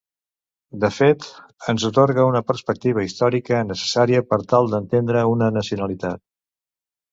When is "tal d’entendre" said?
4.55-5.25